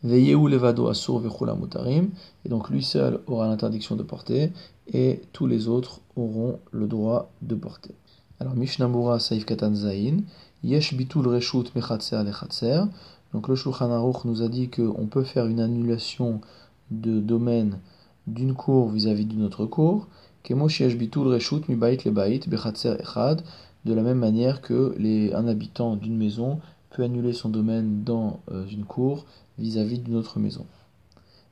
Veyeu 0.03 0.37
levado 0.47 0.87
asur 0.87 1.21
mutarim, 1.59 2.09
et 2.45 2.49
donc 2.49 2.69
lui 2.69 2.83
seul 2.83 3.19
aura 3.27 3.47
l'interdiction 3.47 3.95
de 3.95 4.03
porter, 4.03 4.51
et 4.93 5.21
tous 5.33 5.47
les 5.47 5.67
autres 5.67 6.01
auront 6.15 6.59
le 6.71 6.87
droit 6.87 7.31
de 7.41 7.55
porter. 7.55 7.93
Alors 8.39 8.55
Mishnamura 8.55 9.19
Saif 9.19 9.45
Katan 9.45 9.75
Zain, 9.75 10.17
Yesh 10.63 10.95
bitul 10.95 11.27
reshut 11.27 11.65
mechatser 11.75 12.23
lechatser. 12.23 12.81
Donc 13.33 13.47
le 13.47 13.55
Shulchan 13.55 13.91
Aruch 13.91 14.25
nous 14.25 14.41
a 14.41 14.47
dit 14.47 14.69
qu'on 14.69 15.05
peut 15.07 15.23
faire 15.23 15.45
une 15.45 15.59
annulation 15.59 16.41
de 16.89 17.19
domaine 17.19 17.79
d'une 18.27 18.53
cour 18.53 18.89
vis-à-vis 18.89 19.25
d'une 19.25 19.43
autre 19.43 19.65
cour, 19.65 20.07
de 23.85 23.93
la 23.93 24.01
même 24.01 24.19
manière 24.19 24.61
que 24.61 24.93
les, 24.97 25.33
un 25.33 25.47
habitant 25.47 25.95
d'une 25.95 26.17
maison 26.17 26.59
peut 26.89 27.03
annuler 27.03 27.33
son 27.33 27.49
domaine 27.49 28.03
dans 28.03 28.39
euh, 28.51 28.65
une 28.71 28.85
cour 28.85 29.25
vis-à-vis 29.57 29.99
d'une 29.99 30.15
autre 30.15 30.39
maison. 30.39 30.65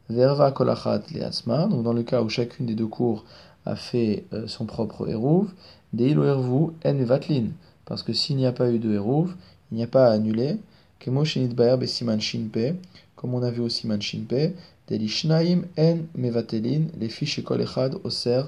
Verva 0.10 0.52
kolachat 0.52 1.04
leatzma, 1.12 1.68
donc 1.68 1.84
dans 1.84 1.94
le 1.94 2.04
cas 2.04 2.22
où 2.22 2.30
chacune 2.30 2.66
des 2.66 2.76
deux 2.76 2.88
cours 2.88 3.26
a 3.66 3.76
fait 3.76 4.26
euh, 4.34 4.48
son 4.48 4.66
propre 4.66 5.08
eruv, 5.10 5.50
deilo 5.94 6.24
ervu 6.24 6.74
en 6.86 7.04
vatlin, 7.06 7.48
parce 7.86 8.04
que 8.04 8.14
s'il 8.14 8.38
n'y 8.38 8.46
a 8.46 8.52
pas 8.52 8.72
eu 8.72 8.80
de 8.80 8.94
eruv, 8.94 9.36
il 9.72 9.78
n'y 9.78 9.84
a 9.84 9.88
pas 9.88 10.08
à 10.08 10.12
annuler. 10.12 10.58
Kemo 11.00 11.24
baer 11.56 11.78
besiman 11.78 12.20
shinpe, 12.20 12.78
comme 13.16 13.34
on 13.34 13.44
a 13.44 13.52
vu 13.52 13.62
au 13.62 13.70
siman 13.70 14.02
shinpe, 14.02 14.56
delishnaim 14.88 15.64
en 15.78 15.98
mevatelin, 16.16 16.88
les 17.00 17.10
fiches 17.10 17.44
kol 17.44 17.62
echad 17.62 17.96
oser 18.04 18.44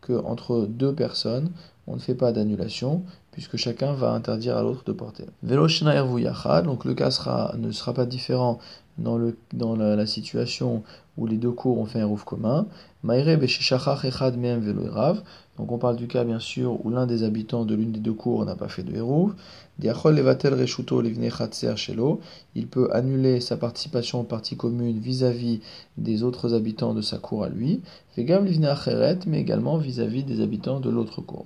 que 0.00 0.12
entre 0.12 0.66
deux 0.68 0.94
personnes, 0.94 1.50
on 1.86 1.94
ne 1.94 2.00
fait 2.00 2.14
pas 2.14 2.32
d'annulation, 2.32 3.02
puisque 3.32 3.56
chacun 3.56 3.92
va 3.92 4.12
interdire 4.12 4.56
à 4.56 4.62
l'autre 4.62 4.84
de 4.84 4.92
porter. 4.92 5.24
Velo 5.42 5.66
donc 6.64 6.84
le 6.84 6.94
cas 6.94 7.54
ne 7.58 7.70
sera 7.72 7.94
pas 7.94 8.06
différent 8.06 8.58
dans, 8.98 9.18
la, 9.76 10.06
situation 10.06 10.82
où 11.16 11.26
les 11.26 11.36
deux 11.36 11.50
cours 11.50 11.78
ont 11.78 11.86
fait 11.86 12.00
un 12.00 12.06
rouf 12.06 12.24
commun. 12.24 12.66
Donc 15.60 15.70
on 15.72 15.78
parle 15.78 15.96
du 15.96 16.08
cas 16.08 16.24
bien 16.24 16.38
sûr 16.38 16.82
où 16.86 16.90
l'un 16.90 17.06
des 17.06 17.22
habitants 17.22 17.66
de 17.66 17.74
l'une 17.74 17.92
des 17.92 18.00
deux 18.00 18.14
cours 18.14 18.46
n'a 18.46 18.54
pas 18.54 18.68
fait 18.68 18.82
de 18.82 18.96
hérouv. 18.96 19.34
Il 22.54 22.66
peut 22.66 22.88
annuler 22.92 23.40
sa 23.40 23.58
participation 23.58 24.20
aux 24.20 24.24
parties 24.24 24.56
communes 24.56 24.98
vis-à-vis 24.98 25.60
des 25.98 26.22
autres 26.22 26.54
habitants 26.54 26.94
de 26.94 27.02
sa 27.02 27.18
cour 27.18 27.44
à 27.44 27.50
lui. 27.50 27.82
Mais 28.16 28.22
également 29.38 29.76
vis-à-vis 29.76 30.24
des 30.24 30.40
habitants 30.40 30.80
de 30.80 30.88
l'autre 30.88 31.20
cour. 31.20 31.44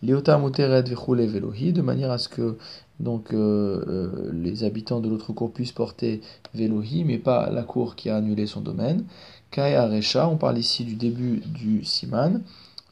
de 0.00 1.82
manière 1.82 2.12
à 2.12 2.18
ce 2.18 2.28
que 2.28 2.56
donc 3.00 3.32
euh, 3.32 3.84
euh, 3.88 4.30
les 4.32 4.62
habitants 4.62 5.00
de 5.00 5.08
l'autre 5.08 5.32
cour 5.32 5.50
puissent 5.52 5.72
porter 5.72 6.20
velohi, 6.54 7.02
mais 7.02 7.18
pas 7.18 7.50
la 7.50 7.64
cour 7.64 7.96
qui 7.96 8.10
a 8.10 8.16
annulé 8.16 8.46
son 8.46 8.60
domaine. 8.60 9.04
Kaya 9.50 9.88
Resha, 9.88 10.28
on 10.28 10.36
parle 10.36 10.58
ici 10.58 10.84
du 10.84 10.94
début 10.94 11.42
du 11.46 11.84
siman, 11.84 12.42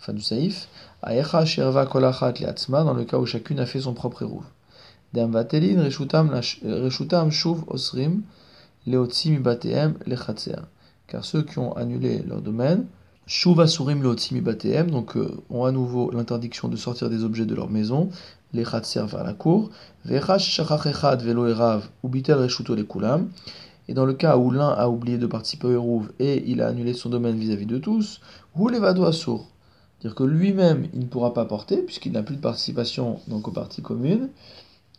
enfin 0.00 0.12
du 0.12 0.22
saïf. 0.22 0.68
Aecha 1.02 1.44
Sherva 1.44 1.86
Kolachat 1.86 2.32
dans 2.70 2.94
le 2.94 3.04
cas 3.04 3.18
où 3.18 3.26
chacune 3.26 3.60
a 3.60 3.66
fait 3.66 3.80
son 3.80 3.94
propre 3.94 4.22
érouv. 4.22 4.44
Dam 5.14 5.32
Vatelin 5.32 5.82
Reshutam 5.82 7.30
Shuv 7.30 7.64
Osrim 7.66 8.22
Leotzi 8.86 9.30
Mibateem 9.30 9.94
Lechatzer. 10.06 10.62
Car 11.06 11.24
ceux 11.24 11.42
qui 11.42 11.58
ont 11.58 11.72
annulé 11.76 12.22
leur 12.26 12.42
domaine, 12.42 12.86
Shuv 13.26 13.60
Asurim 13.60 14.02
Leotzi 14.02 14.34
Mibateem, 14.34 14.90
donc 14.90 15.16
euh, 15.16 15.42
ont 15.50 15.64
à 15.64 15.72
nouveau 15.72 16.10
l'interdiction 16.10 16.68
de 16.68 16.76
sortir 16.76 17.08
des 17.08 17.24
objets 17.24 17.46
de 17.46 17.54
leur 17.54 17.70
maison, 17.70 18.10
les 18.52 18.64
Chatzer 18.64 19.04
vers 19.06 19.24
la 19.24 19.34
cour. 19.34 19.70
Vechash 20.04 20.48
Shachach 20.48 20.86
Echad 20.86 21.22
Velo 21.22 21.46
Erav 21.46 21.88
Ubitel 22.04 22.38
Reshuto 22.38 22.74
Lekulam. 22.74 23.30
Et 23.88 23.94
dans 23.94 24.04
le 24.04 24.12
cas 24.12 24.36
où 24.36 24.50
l'un 24.50 24.68
a 24.68 24.88
oublié 24.88 25.16
de 25.16 25.26
participer 25.26 25.68
au 25.68 25.72
Hérouv 25.72 26.12
et 26.18 26.44
il 26.46 26.60
a 26.60 26.68
annulé 26.68 26.92
son 26.92 27.08
domaine 27.08 27.38
vis-à-vis 27.38 27.64
de 27.64 27.78
tous, 27.78 28.20
ou 28.54 28.68
levado 28.68 29.06
assour. 29.06 29.48
C'est-à-dire 29.98 30.14
que 30.14 30.24
lui-même, 30.24 30.88
il 30.94 31.00
ne 31.00 31.06
pourra 31.06 31.34
pas 31.34 31.44
porter, 31.44 31.78
puisqu'il 31.78 32.12
n'a 32.12 32.22
plus 32.22 32.36
de 32.36 32.40
participation 32.40 33.20
donc, 33.26 33.48
aux 33.48 33.52
parties 33.52 33.82
communes. 33.82 34.28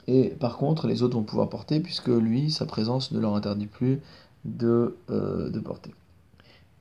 Et 0.08 0.30
par 0.30 0.58
contre, 0.58 0.88
les 0.88 1.04
autres 1.04 1.16
vont 1.16 1.24
pouvoir 1.24 1.50
porter, 1.50 1.80
puisque 1.80 2.10
lui, 2.10 2.52
sa 2.52 2.66
présence 2.66 3.12
ne 3.12 3.20
leur 3.20 3.36
interdit 3.36 3.68
plus 3.68 4.02
de, 4.44 4.98
euh, 5.10 5.50
de 5.50 5.60
porter. 5.60 5.92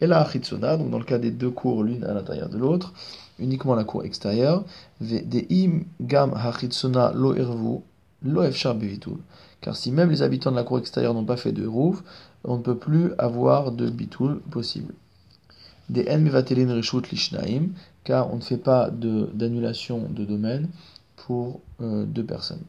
Et 0.00 0.06
la 0.06 0.20
Achitsona, 0.20 0.76
donc 0.76 0.90
dans 0.90 0.98
le 0.98 1.04
cas 1.04 1.18
des 1.18 1.30
deux 1.30 1.50
cours 1.50 1.82
l'une 1.82 2.04
à 2.04 2.14
l'intérieur 2.14 2.48
de 2.48 2.56
l'autre, 2.56 2.92
uniquement 3.38 3.75
la 3.75 3.84
cour 3.84 4.04
extérieure, 4.04 4.64
de 5.00 5.44
im 5.50 5.82
gam 6.00 6.32
Achitsona 6.34 7.12
lo 7.12 7.34
ervu, 7.34 7.80
lo. 8.25 8.42
Car 9.60 9.76
si 9.76 9.90
même 9.90 10.10
les 10.10 10.22
habitants 10.22 10.52
de 10.52 10.56
la 10.56 10.62
cour 10.62 10.78
extérieure 10.78 11.14
n'ont 11.14 11.25
pas 11.25 11.37
fait 11.37 11.52
de 11.52 11.66
rouf, 11.66 12.02
on 12.44 12.58
ne 12.58 12.62
peut 12.62 12.76
plus 12.76 13.12
avoir 13.18 13.72
de 13.72 13.90
bitul 13.90 14.40
possible. 14.50 14.94
Des 15.88 16.07
en 16.11 16.18
mevatelin 16.18 16.75
reshut 16.75 17.11
lishnaim, 17.11 17.68
car 18.04 18.33
on 18.33 18.37
ne 18.37 18.42
fait 18.42 18.59
pas 18.59 18.90
d'annulation 18.90 20.07
de, 20.11 20.25
domaine 20.25 20.68
pour 21.16 21.61
euh, 21.80 22.04
deux 22.04 22.25
personnes. 22.25 22.62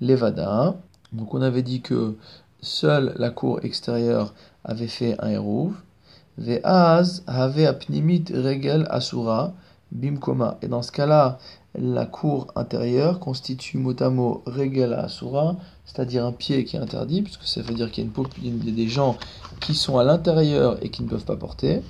Levada, 0.00 0.76
donc 1.12 1.34
on 1.34 1.42
avait 1.42 1.62
dit 1.62 1.80
que 1.80 2.16
seule 2.60 3.14
la 3.16 3.30
cour 3.30 3.60
extérieure 3.64 4.34
avait 4.64 4.88
fait 4.88 5.16
un 5.20 5.30
eruv. 5.30 5.72
Ve'az 6.38 7.22
have 7.26 7.58
apnimit 7.58 8.24
regel 8.30 8.86
asura 8.90 9.54
bimkoma. 9.90 10.58
Et 10.62 10.68
dans 10.68 10.82
ce 10.82 10.92
cas-là, 10.92 11.38
la 11.78 12.06
cour 12.06 12.48
intérieure 12.56 13.20
constitue 13.20 13.78
mot 13.78 13.94
à 14.00 14.10
mot 14.10 14.42
regel 14.46 14.92
asura, 14.94 15.56
c'est-à-dire 15.84 16.24
un 16.24 16.32
pied 16.32 16.64
qui 16.64 16.76
est 16.76 16.80
interdit, 16.80 17.22
puisque 17.22 17.44
ça 17.44 17.62
veut 17.62 17.74
dire 17.74 17.90
qu'il 17.90 18.04
y 18.04 18.08
a 18.08 18.72
des 18.72 18.88
gens 18.88 19.16
qui 19.60 19.74
sont 19.74 19.98
à 19.98 20.04
l'intérieur 20.04 20.78
et 20.82 20.90
qui 20.90 21.02
ne 21.02 21.08
peuvent 21.08 21.24
pas 21.24 21.36
porter. 21.36 21.82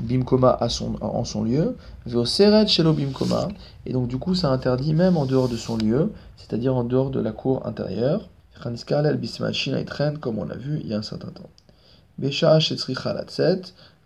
Bimkoma 0.00 0.56
à 0.60 0.68
son, 0.68 0.94
en 1.02 1.24
son 1.24 1.44
lieu, 1.44 1.76
Veoseret 2.06 2.66
Shelo 2.66 2.94
Bimkoma, 2.94 3.48
et 3.84 3.92
donc 3.92 4.08
du 4.08 4.16
coup 4.16 4.34
ça 4.34 4.50
interdit 4.50 4.94
même 4.94 5.18
en 5.18 5.26
dehors 5.26 5.48
de 5.48 5.56
son 5.56 5.76
lieu, 5.76 6.12
c'est-à-dire 6.38 6.74
en 6.74 6.84
dehors 6.84 7.10
de 7.10 7.20
la 7.20 7.32
cour 7.32 7.66
intérieure. 7.66 8.28
Comme 8.62 10.38
on 10.38 10.44
l'a 10.44 10.56
vu 10.56 10.80
il 10.82 10.88
y 10.88 10.94
a 10.94 10.98
un 10.98 11.02
certain 11.02 11.28
temps. 11.28 11.48
Besha 12.18 12.58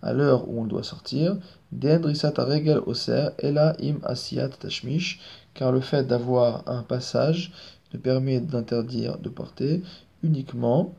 à 0.04 0.12
l'heure 0.12 0.48
où 0.48 0.60
on 0.60 0.66
doit 0.66 0.84
sortir, 0.84 1.36
car 5.54 5.72
le 5.72 5.80
fait 5.80 6.04
d'avoir 6.06 6.62
un 6.68 6.82
passage 6.82 7.52
ne 7.92 7.98
permet 7.98 8.40
d'interdire 8.40 9.18
de 9.18 9.28
porter 9.28 9.82
uniquement 10.22 10.92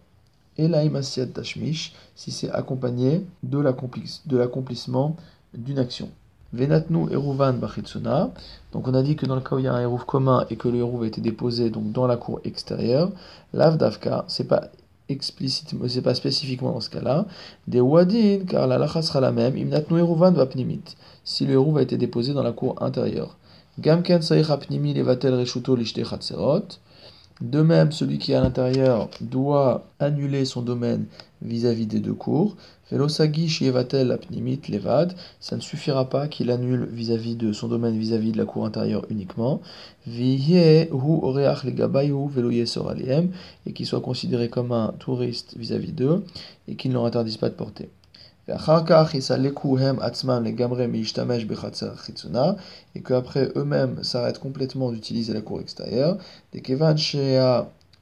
ela 0.57 0.79
im 0.79 0.95
asiat 0.95 1.27
tashmish 1.27 1.93
si 2.15 2.31
c'est 2.31 2.49
accompagné 2.51 3.25
de 3.43 3.59
l'accomplissement 3.59 5.15
d'une 5.53 5.79
action. 5.79 6.09
Venatnu 6.53 7.11
eruvan 7.11 7.53
bachitsuna. 7.59 8.31
Donc 8.71 8.87
on 8.87 8.93
a 8.93 9.03
dit 9.03 9.17
que 9.17 9.25
dans 9.25 9.35
le 9.35 9.41
cas 9.41 9.55
où 9.55 9.59
il 9.59 9.65
y 9.65 9.67
a 9.67 9.73
un 9.73 9.81
eruv 9.81 10.05
commun 10.05 10.45
et 10.49 10.55
que 10.55 10.69
le 10.69 10.77
eruv 10.77 11.03
a 11.03 11.07
été 11.07 11.19
déposé 11.19 11.69
dans 11.69 12.07
la 12.07 12.15
cour 12.15 12.39
extérieure, 12.45 13.11
l'avdavka, 13.53 14.23
c'est 14.29 14.47
pas 14.47 14.69
explicitement, 15.09 15.85
c'est 15.87 16.01
pas 16.01 16.15
spécifiquement 16.15 16.71
dans 16.71 16.79
ce 16.79 16.89
cas-là, 16.89 17.25
des 17.67 17.81
wadin, 17.81 18.39
car 18.47 18.67
la 18.67 18.77
lacha 18.77 19.01
sera 19.01 19.19
la 19.19 19.31
même, 19.31 19.57
imnatnu 19.57 19.99
eruvan 19.99 20.31
vapnimit, 20.31 20.83
si 21.23 21.45
le 21.45 21.53
eruv 21.53 21.77
a 21.77 21.81
été 21.81 21.97
déposé 21.97 22.33
dans 22.33 22.43
la 22.43 22.51
cour 22.51 22.81
intérieure. 22.81 23.37
Gamken 23.79 24.21
saïch 24.21 24.49
apnimi 24.49 24.93
levatel 24.93 25.33
reshuto 25.35 25.75
lishte 25.75 26.03
chatserot, 26.03 26.79
De 27.41 27.61
même, 27.61 27.91
celui 27.91 28.17
qui 28.17 28.31
est 28.31 28.35
à 28.35 28.41
l'intérieur 28.41 29.09
doit 29.19 29.87
annuler 29.99 30.45
son 30.45 30.61
domaine 30.61 31.05
vis-à-vis 31.41 31.85
des 31.85 31.99
deux 31.99 32.13
cours. 32.13 32.55
Velosagi 32.89 33.49
shievatel 33.49 34.11
apnimit 34.11 34.61
levad, 34.69 35.13
ça 35.41 35.57
ne 35.57 35.61
suffira 35.61 36.09
pas 36.09 36.29
qu'il 36.29 36.49
annule 36.49 36.87
vis-à-vis 36.91 37.35
de 37.35 37.51
son 37.51 37.67
domaine 37.67 37.97
vis-à-vis 37.97 38.31
de 38.31 38.37
la 38.37 38.45
cour 38.45 38.65
intérieure 38.65 39.05
uniquement. 39.09 39.59
Viye 40.07 40.87
hu 40.91 41.19
oreach 41.23 41.65
legabayu 41.65 42.29
veloye 42.29 42.65
soraliem, 42.65 43.31
et 43.65 43.73
qu'il 43.73 43.85
soit 43.85 44.01
considéré 44.01 44.47
comme 44.47 44.71
un 44.71 44.93
touriste 44.97 45.57
vis-à-vis 45.57 45.91
d'eux, 45.91 46.23
et 46.69 46.75
qu'il 46.75 46.91
ne 46.91 46.95
leur 46.95 47.05
interdise 47.05 47.37
pas 47.37 47.49
de 47.49 47.55
porter. 47.55 47.89
Et 48.47 48.51
qu'après 53.01 53.51
eux-mêmes 53.55 54.03
s'arrêtent 54.03 54.39
complètement 54.39 54.91
d'utiliser 54.91 55.33
la 55.33 55.41
cour 55.41 55.61
extérieure. 55.61 56.17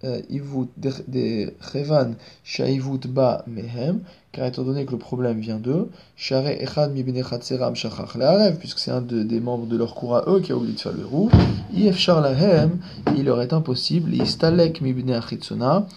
Kevan 0.03 0.67
des 1.07 1.55
revan 1.73 2.15
shaivut 2.43 3.07
ba 3.07 3.43
mehem, 3.47 4.01
car 4.31 4.45
étant 4.45 4.63
donné 4.63 4.85
que 4.85 4.91
le 4.91 4.97
problème 4.97 5.39
vient 5.39 5.59
d'eux, 5.59 5.89
share 6.15 6.47
echad 6.47 6.93
mibne 6.93 7.23
chatzeram 7.23 7.75
shachach 7.75 8.17
puisque 8.59 8.79
c'est 8.79 8.91
un 8.91 9.01
des 9.01 9.39
membres 9.39 9.67
de 9.67 9.77
leur 9.77 9.95
cour 9.95 10.15
à 10.15 10.23
eux 10.27 10.41
qui 10.41 10.51
a 10.51 10.57
oublié 10.57 10.73
de 10.73 10.79
faire 10.79 10.93
le 10.93 11.05
roux, 11.05 11.29
if 11.73 12.07
lahem, 12.07 12.79
il 13.15 13.25
leur 13.25 13.41
est 13.41 13.53
impossible, 13.53 14.13
istalek 14.13 14.81
mibne 14.81 15.11
achitzona, 15.11 15.87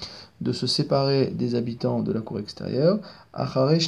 de 0.40 0.52
se 0.52 0.66
séparer 0.66 1.26
des 1.28 1.54
habitants 1.54 2.00
de 2.00 2.12
la 2.12 2.20
cour 2.20 2.38
extérieure, 2.38 2.98
après 3.32 3.78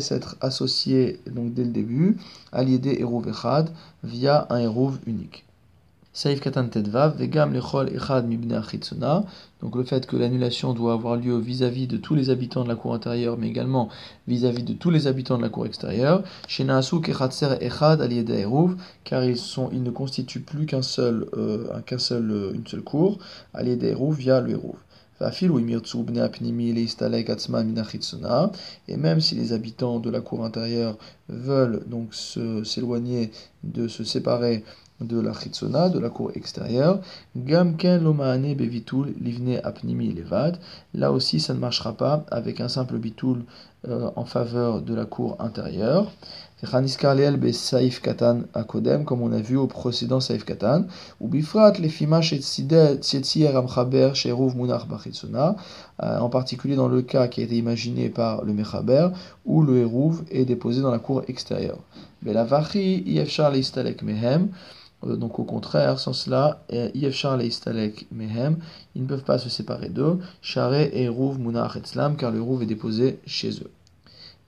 s'être 0.00 0.36
associés 0.40 1.20
donc 1.30 1.54
dès 1.54 1.64
le 1.64 1.70
début, 1.70 2.16
à 2.52 2.64
l'idée 2.64 2.98
Eruv 3.00 3.28
Echad, 3.28 3.70
via 4.02 4.46
un 4.50 4.58
Eruv 4.58 4.98
unique. 5.06 5.44
Saif 6.14 6.40
Tedvav, 6.42 7.16
Vegam 7.16 7.54
Lechol 7.54 7.88
Echad 7.94 8.28
donc 9.62 9.76
le 9.76 9.84
fait 9.84 10.06
que 10.06 10.16
l'annulation 10.16 10.74
doit 10.74 10.92
avoir 10.92 11.16
lieu 11.16 11.38
vis-à-vis 11.38 11.86
de 11.86 11.96
tous 11.96 12.14
les 12.14 12.28
habitants 12.28 12.64
de 12.64 12.68
la 12.68 12.74
cour 12.74 12.92
intérieure, 12.92 13.38
mais 13.38 13.48
également 13.48 13.88
vis-à-vis 14.28 14.62
de 14.62 14.74
tous 14.74 14.90
les 14.90 15.06
habitants 15.06 15.38
de 15.38 15.42
la 15.42 15.48
cour 15.48 15.64
extérieure, 15.64 16.22
Shenaasu 16.48 17.00
Kechatser 17.00 17.56
Echad 17.60 18.02
Alieda 18.02 18.34
car 19.04 19.24
ils, 19.24 19.38
sont, 19.38 19.70
ils 19.72 19.82
ne 19.82 19.90
constituent 19.90 20.40
plus 20.40 20.66
qu'un 20.66 20.82
seul, 20.82 21.28
euh, 21.34 21.68
euh, 22.10 22.52
une 22.52 22.66
seule 22.66 22.82
cour, 22.82 23.18
Alieda 23.54 23.94
via 24.10 24.40
le. 24.40 24.60
Et 28.88 28.96
même 28.96 29.20
si 29.20 29.34
les 29.34 29.52
habitants 29.52 30.00
de 30.00 30.10
la 30.10 30.20
cour 30.20 30.44
intérieure 30.44 30.96
veulent 31.28 31.82
donc 31.86 32.14
s'éloigner, 32.14 33.30
de 33.62 33.88
se 33.88 34.04
séparer 34.04 34.64
de 35.02 35.20
la 35.20 35.32
chitsona, 35.32 35.88
de 35.88 35.98
la 35.98 36.10
cour 36.10 36.30
extérieure. 36.34 37.00
Gamken 37.36 38.02
lomaane 38.02 38.54
bevitul 38.54 39.14
livne 39.20 39.60
apnimi 39.64 40.12
levad. 40.12 40.58
Là 40.94 41.12
aussi, 41.12 41.40
ça 41.40 41.54
ne 41.54 41.58
marchera 41.58 41.92
pas 41.96 42.24
avec 42.30 42.60
un 42.60 42.68
simple 42.68 42.98
bitul 42.98 43.44
euh, 43.88 44.10
en 44.16 44.24
faveur 44.24 44.82
de 44.82 44.94
la 44.94 45.04
cour 45.04 45.36
intérieure. 45.40 46.10
Be 46.62 47.52
saif 47.52 48.00
katan 48.00 48.44
akodem, 48.54 49.04
comme 49.04 49.22
on 49.22 49.32
a 49.32 49.40
vu 49.40 49.56
au 49.56 49.66
précédent 49.66 50.20
saif 50.20 50.44
katan. 50.44 50.86
Ou 51.20 51.28
bifrat. 51.28 51.72
Euh, 56.02 56.18
en 56.18 56.28
particulier 56.28 56.76
dans 56.76 56.88
le 56.88 57.02
cas 57.02 57.28
qui 57.28 57.40
a 57.40 57.44
été 57.44 57.56
imaginé 57.56 58.08
par 58.08 58.44
le 58.44 58.52
mechaber, 58.52 59.08
où 59.44 59.62
le 59.62 59.78
hérouv 59.78 60.22
est 60.30 60.44
déposé 60.44 60.82
dans 60.82 60.90
la 60.90 60.98
cour 60.98 61.22
extérieure. 61.26 61.78
Leistalek 62.24 64.02
mehem. 64.02 64.50
Euh, 65.04 65.16
donc 65.16 65.38
au 65.38 65.44
contraire, 65.44 65.98
sans 65.98 66.12
cela, 66.12 66.64
Yefchar 66.70 67.40
et 67.40 67.46
Istalek 67.46 68.06
Mehem, 68.12 68.58
ils 68.94 69.02
ne 69.02 69.06
peuvent 69.08 69.24
pas 69.24 69.38
se 69.38 69.48
séparer 69.48 69.88
d'eux. 69.88 70.20
Share 70.40 70.74
et 70.74 71.08
Munach 71.08 71.76
Etzlam, 71.76 72.16
car 72.16 72.30
le 72.30 72.40
Rouv 72.40 72.62
est 72.62 72.66
déposé 72.66 73.18
chez 73.26 73.50
eux. 73.50 73.70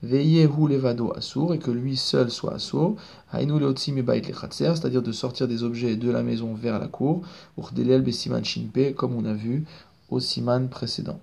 Veillez 0.04 0.44
Hu 0.44 0.68
Levado 0.68 1.12
Assour, 1.16 1.54
et 1.54 1.58
que 1.58 1.70
lui 1.70 1.96
seul 1.96 2.30
soit 2.30 2.54
Assour. 2.54 2.96
Hainu 3.32 3.58
Leotzim 3.58 4.02
Bait 4.02 4.22
c'est-à-dire 4.50 5.02
de 5.02 5.12
sortir 5.12 5.48
des 5.48 5.62
objets 5.62 5.96
de 5.96 6.10
la 6.10 6.22
maison 6.22 6.54
vers 6.54 6.78
la 6.78 6.88
cour. 6.88 7.22
Urdelel 7.58 8.02
Besiman 8.02 8.44
Shinpe, 8.44 8.94
comme 8.94 9.14
on 9.14 9.24
a 9.24 9.34
vu 9.34 9.64
au 10.10 10.20
Siman 10.20 10.68
précédent. 10.68 11.18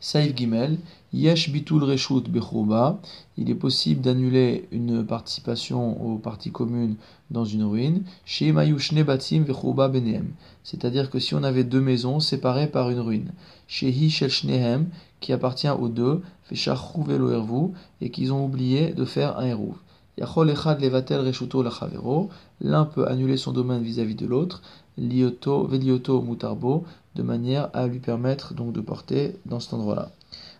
Saif 0.00 0.36
Gimel, 0.36 0.78
Yesh 1.12 1.50
Bitul 1.50 1.82
Reshut 1.82 2.30
Bechrouba, 2.30 3.00
il 3.36 3.50
est 3.50 3.56
possible 3.56 4.00
d'annuler 4.00 4.68
une 4.70 5.04
participation 5.04 6.00
aux 6.00 6.18
parties 6.18 6.52
communes 6.52 6.94
dans 7.32 7.44
une 7.44 7.64
ruine, 7.64 8.04
chez 8.24 8.52
Mayushne 8.52 9.02
Batim 9.02 9.42
Vechrouba 9.42 9.88
Benehem, 9.88 10.28
c'est-à-dire 10.62 11.10
que 11.10 11.18
si 11.18 11.34
on 11.34 11.42
avait 11.42 11.64
deux 11.64 11.80
maisons 11.80 12.20
séparées 12.20 12.68
par 12.68 12.90
une 12.90 13.00
ruine, 13.00 13.32
chez 13.66 13.92
Shnehem, 14.08 14.86
qui 15.20 15.32
appartient 15.32 15.68
aux 15.68 15.88
deux, 15.88 16.22
et 18.00 18.10
qu'ils 18.10 18.32
ont 18.32 18.44
oublié 18.44 18.92
de 18.92 19.04
faire 19.04 19.38
un 19.38 19.46
Eruv. 19.46 19.74
L'un 22.60 22.84
peut 22.84 23.06
annuler 23.06 23.36
son 23.36 23.52
domaine 23.52 23.82
vis-à-vis 23.82 24.14
de 24.16 24.26
l'autre, 24.26 24.62
Lioto, 24.96 25.66
Velioto 25.66 26.20
Mutarbo, 26.22 26.84
de 27.14 27.22
manière 27.22 27.70
à 27.72 27.86
lui 27.86 28.00
permettre 28.00 28.54
donc 28.54 28.72
de 28.72 28.80
porter 28.80 29.36
dans 29.46 29.60
cet 29.60 29.74
endroit-là. 29.74 30.10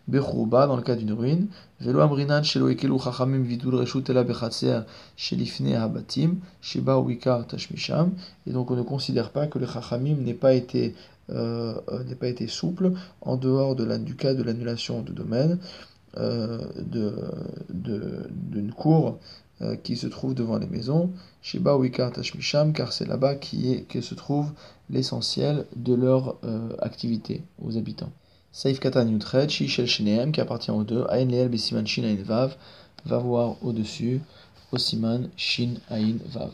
Bechouba, 0.06 0.66
dans 0.66 0.76
le 0.76 0.82
cas 0.82 0.96
d'une 0.96 1.12
ruine, 1.12 1.48
Velo 1.80 2.00
Amrinan 2.00 2.42
Shelo 2.42 2.68
Ekelu 2.68 2.98
Chachamim 2.98 3.42
Vidul 3.42 3.74
Reshutela 3.74 4.24
Bechatser 4.24 4.80
Shelifne 5.16 5.74
Habatim, 5.74 6.36
Sheba 6.62 6.98
Wikar 6.98 7.46
Tashmisham, 7.46 8.12
et 8.46 8.52
donc 8.52 8.70
on 8.70 8.76
ne 8.76 8.82
considère 8.82 9.30
pas 9.30 9.46
que 9.46 9.58
le 9.58 9.66
Chachamim 9.66 10.16
n'ait 10.16 10.32
pas 10.34 10.54
été 10.54 10.94
euh, 11.30 11.74
n'ait 12.06 12.14
pas 12.14 12.28
été 12.28 12.46
souple 12.46 12.92
en 13.20 13.36
dehors 13.36 13.76
de 13.76 13.84
la, 13.84 13.98
du 13.98 14.16
cas 14.16 14.34
de 14.34 14.42
l'annulation 14.42 15.02
de 15.02 15.12
domaine 15.12 15.58
euh, 16.16 16.58
d'une 17.70 18.72
cour 18.72 19.18
euh, 19.60 19.74
qui 19.76 19.96
se 19.96 20.06
trouve 20.06 20.34
devant 20.34 20.56
les 20.58 20.68
maisons, 20.68 21.10
Sheba 21.42 21.76
Wikar 21.76 22.12
Tashmisham, 22.12 22.72
car 22.72 22.92
c'est 22.92 23.06
là-bas 23.06 23.34
qui, 23.34 23.72
est, 23.72 23.82
que 23.82 24.00
se 24.00 24.14
trouve 24.14 24.52
l'essentiel 24.88 25.66
de 25.74 25.94
leur 25.94 26.36
euh, 26.44 26.70
activité 26.78 27.42
aux 27.60 27.76
habitants. 27.76 28.12
Saif 28.52 28.78
Katan 28.78 29.08
Yutret, 29.08 29.48
Shishel 29.48 29.86
Shineem, 29.86 30.30
qui 30.30 30.40
appartient 30.40 30.70
aux 30.70 30.84
deux, 30.84 31.04
Ain 31.10 31.24
Leel 31.24 31.48
Besiman 31.48 31.86
Shin 31.86 32.04
Ain 32.04 32.22
Vav, 32.22 32.56
va 33.04 33.18
voir 33.18 33.56
au-dessus, 33.62 34.20
au 34.70 34.78
Siman 34.78 35.28
Shin 35.36 35.74
Ain 35.90 36.18
Vav. 36.26 36.52